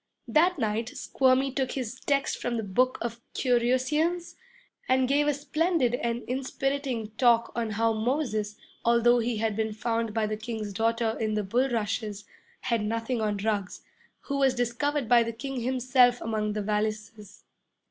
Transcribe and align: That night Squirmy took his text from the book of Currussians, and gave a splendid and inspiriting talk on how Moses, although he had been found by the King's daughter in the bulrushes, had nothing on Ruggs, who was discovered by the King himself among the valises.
That 0.27 0.57
night 0.57 0.89
Squirmy 0.89 1.51
took 1.51 1.73
his 1.73 1.99
text 1.99 2.41
from 2.41 2.57
the 2.57 2.63
book 2.63 2.97
of 3.03 3.21
Currussians, 3.35 4.33
and 4.89 5.07
gave 5.07 5.27
a 5.27 5.33
splendid 5.35 5.93
and 5.93 6.23
inspiriting 6.23 7.11
talk 7.19 7.51
on 7.53 7.69
how 7.69 7.93
Moses, 7.93 8.55
although 8.83 9.19
he 9.19 9.37
had 9.37 9.55
been 9.55 9.73
found 9.73 10.11
by 10.11 10.25
the 10.25 10.37
King's 10.37 10.73
daughter 10.73 11.15
in 11.19 11.35
the 11.35 11.43
bulrushes, 11.43 12.25
had 12.61 12.83
nothing 12.83 13.21
on 13.21 13.37
Ruggs, 13.37 13.83
who 14.21 14.39
was 14.39 14.55
discovered 14.55 15.07
by 15.07 15.21
the 15.21 15.33
King 15.33 15.59
himself 15.59 16.19
among 16.19 16.53
the 16.53 16.63
valises. 16.63 17.43